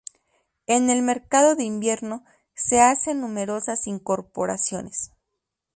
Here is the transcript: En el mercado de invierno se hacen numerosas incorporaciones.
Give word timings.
En 0.65 0.89
el 0.89 1.03
mercado 1.03 1.53
de 1.55 1.63
invierno 1.63 2.25
se 2.55 2.79
hacen 2.81 3.21
numerosas 3.21 3.85
incorporaciones. 3.85 5.11